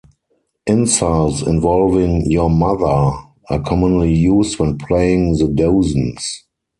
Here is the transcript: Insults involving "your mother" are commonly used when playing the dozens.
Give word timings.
Insults 0.65 1.43
involving 1.43 2.25
"your 2.25 2.49
mother" 2.49 2.87
are 3.51 3.61
commonly 3.63 4.11
used 4.11 4.57
when 4.57 4.79
playing 4.79 5.33
the 5.33 5.47
dozens. 5.47 6.43